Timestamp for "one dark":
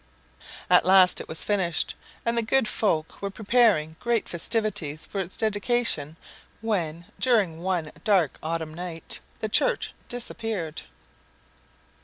7.61-8.39